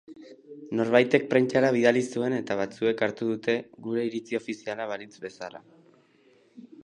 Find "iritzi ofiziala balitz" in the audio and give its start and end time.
4.09-5.13